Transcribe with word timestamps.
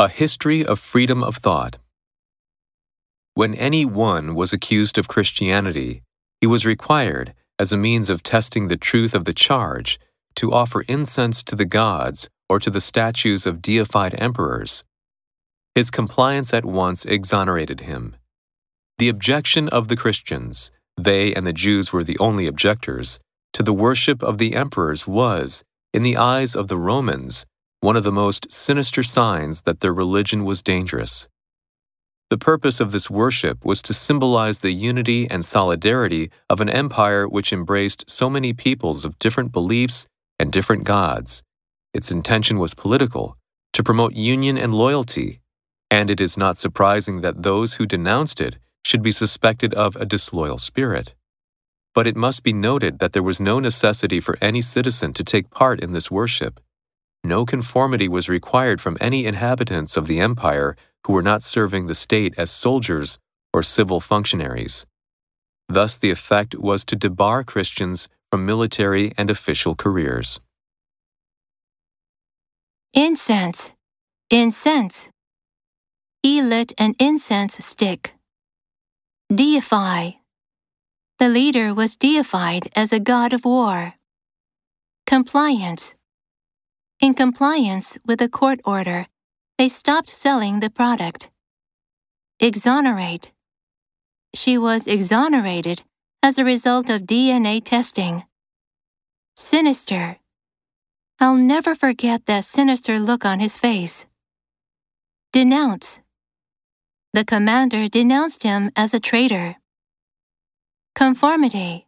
A 0.00 0.08
History 0.08 0.64
of 0.64 0.78
Freedom 0.78 1.24
of 1.24 1.38
Thought. 1.38 1.78
When 3.34 3.52
any 3.56 3.84
one 3.84 4.36
was 4.36 4.52
accused 4.52 4.96
of 4.96 5.08
Christianity, 5.08 6.04
he 6.40 6.46
was 6.46 6.64
required, 6.64 7.34
as 7.58 7.72
a 7.72 7.76
means 7.76 8.08
of 8.08 8.22
testing 8.22 8.68
the 8.68 8.76
truth 8.76 9.12
of 9.12 9.24
the 9.24 9.34
charge, 9.34 9.98
to 10.36 10.52
offer 10.52 10.82
incense 10.82 11.42
to 11.42 11.56
the 11.56 11.64
gods 11.64 12.30
or 12.48 12.60
to 12.60 12.70
the 12.70 12.80
statues 12.80 13.44
of 13.44 13.60
deified 13.60 14.14
emperors. 14.18 14.84
His 15.74 15.90
compliance 15.90 16.54
at 16.54 16.64
once 16.64 17.04
exonerated 17.04 17.80
him. 17.80 18.14
The 18.98 19.08
objection 19.08 19.68
of 19.68 19.88
the 19.88 19.96
Christians, 19.96 20.70
they 20.96 21.34
and 21.34 21.44
the 21.44 21.52
Jews 21.52 21.92
were 21.92 22.04
the 22.04 22.20
only 22.20 22.46
objectors, 22.46 23.18
to 23.52 23.64
the 23.64 23.72
worship 23.72 24.22
of 24.22 24.38
the 24.38 24.54
emperors 24.54 25.08
was, 25.08 25.64
in 25.92 26.04
the 26.04 26.16
eyes 26.16 26.54
of 26.54 26.68
the 26.68 26.78
Romans, 26.78 27.46
one 27.80 27.96
of 27.96 28.04
the 28.04 28.12
most 28.12 28.50
sinister 28.50 29.02
signs 29.02 29.62
that 29.62 29.80
their 29.80 29.94
religion 29.94 30.44
was 30.44 30.62
dangerous. 30.62 31.28
The 32.30 32.36
purpose 32.36 32.80
of 32.80 32.92
this 32.92 33.08
worship 33.08 33.64
was 33.64 33.80
to 33.82 33.94
symbolize 33.94 34.58
the 34.58 34.72
unity 34.72 35.30
and 35.30 35.44
solidarity 35.44 36.30
of 36.50 36.60
an 36.60 36.68
empire 36.68 37.26
which 37.26 37.52
embraced 37.52 38.10
so 38.10 38.28
many 38.28 38.52
peoples 38.52 39.04
of 39.04 39.18
different 39.18 39.52
beliefs 39.52 40.06
and 40.38 40.52
different 40.52 40.84
gods. 40.84 41.42
Its 41.94 42.10
intention 42.10 42.58
was 42.58 42.74
political, 42.74 43.38
to 43.72 43.82
promote 43.82 44.14
union 44.14 44.58
and 44.58 44.74
loyalty, 44.74 45.40
and 45.90 46.10
it 46.10 46.20
is 46.20 46.36
not 46.36 46.58
surprising 46.58 47.22
that 47.22 47.44
those 47.44 47.74
who 47.74 47.86
denounced 47.86 48.40
it 48.40 48.56
should 48.84 49.02
be 49.02 49.12
suspected 49.12 49.72
of 49.74 49.96
a 49.96 50.04
disloyal 50.04 50.58
spirit. 50.58 51.14
But 51.94 52.06
it 52.06 52.16
must 52.16 52.42
be 52.42 52.52
noted 52.52 52.98
that 52.98 53.12
there 53.12 53.22
was 53.22 53.40
no 53.40 53.58
necessity 53.58 54.20
for 54.20 54.36
any 54.40 54.62
citizen 54.62 55.12
to 55.14 55.24
take 55.24 55.50
part 55.50 55.80
in 55.80 55.92
this 55.92 56.10
worship. 56.10 56.60
No 57.24 57.44
conformity 57.44 58.08
was 58.08 58.28
required 58.28 58.80
from 58.80 58.96
any 59.00 59.26
inhabitants 59.26 59.96
of 59.96 60.06
the 60.06 60.20
empire 60.20 60.76
who 61.06 61.12
were 61.12 61.22
not 61.22 61.42
serving 61.42 61.86
the 61.86 61.94
state 61.94 62.34
as 62.38 62.50
soldiers 62.50 63.18
or 63.52 63.62
civil 63.62 64.00
functionaries. 64.00 64.86
Thus, 65.68 65.98
the 65.98 66.10
effect 66.10 66.54
was 66.54 66.84
to 66.86 66.96
debar 66.96 67.44
Christians 67.44 68.08
from 68.30 68.46
military 68.46 69.12
and 69.18 69.30
official 69.30 69.74
careers. 69.74 70.40
Incense. 72.94 73.72
Incense. 74.30 75.08
He 76.22 76.42
lit 76.42 76.72
an 76.78 76.94
incense 76.98 77.64
stick. 77.64 78.14
Deify. 79.34 80.12
The 81.18 81.28
leader 81.28 81.74
was 81.74 81.96
deified 81.96 82.68
as 82.74 82.92
a 82.92 83.00
god 83.00 83.32
of 83.32 83.44
war. 83.44 83.94
Compliance. 85.06 85.94
In 87.00 87.14
compliance 87.14 87.96
with 88.04 88.20
a 88.20 88.28
court 88.28 88.60
order, 88.64 89.06
they 89.56 89.68
stopped 89.68 90.10
selling 90.10 90.58
the 90.58 90.68
product. 90.68 91.30
Exonerate. 92.40 93.30
She 94.34 94.58
was 94.58 94.88
exonerated 94.88 95.82
as 96.24 96.38
a 96.38 96.44
result 96.44 96.90
of 96.90 97.02
DNA 97.02 97.64
testing. 97.64 98.24
Sinister. 99.36 100.18
I'll 101.20 101.36
never 101.36 101.76
forget 101.76 102.26
that 102.26 102.44
sinister 102.44 102.98
look 102.98 103.24
on 103.24 103.38
his 103.38 103.56
face. 103.56 104.06
Denounce. 105.32 106.00
The 107.12 107.24
commander 107.24 107.88
denounced 107.88 108.42
him 108.42 108.72
as 108.74 108.92
a 108.92 108.98
traitor. 108.98 109.54
Conformity. 110.96 111.86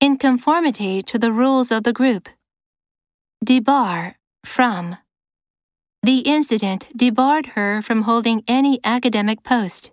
In 0.00 0.18
conformity 0.18 1.02
to 1.02 1.18
the 1.18 1.32
rules 1.32 1.72
of 1.72 1.84
the 1.84 1.94
group. 1.94 2.28
Debar, 3.42 4.14
from. 4.44 4.98
The 6.04 6.18
incident 6.18 6.86
debarred 6.96 7.46
her 7.56 7.82
from 7.82 8.02
holding 8.02 8.44
any 8.46 8.78
academic 8.84 9.42
post. 9.42 9.90